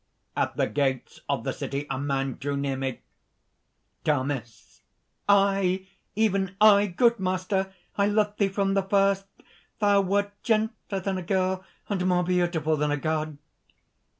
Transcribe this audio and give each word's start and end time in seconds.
At 0.35 0.57
the 0.57 0.65
gates 0.65 1.19
of 1.29 1.43
the 1.43 1.53
city, 1.53 1.85
a 1.87 1.99
man 1.99 2.37
drew 2.39 2.57
near 2.57 2.75
me...." 2.75 3.01
DAMIS. 4.03 4.81
"I 5.29 5.89
even 6.15 6.55
I, 6.59 6.87
good 6.87 7.19
master! 7.19 7.71
I 7.99 8.07
loved 8.07 8.39
thee 8.39 8.49
from 8.49 8.73
the 8.73 8.81
first. 8.81 9.25
Thou 9.77 10.01
wert 10.01 10.31
gentler 10.41 11.01
than 11.01 11.19
a 11.19 11.21
girl 11.21 11.63
and 11.87 12.03
more 12.07 12.23
beautiful 12.23 12.77
than 12.77 12.89
a 12.89 12.97
god!" 12.97 13.37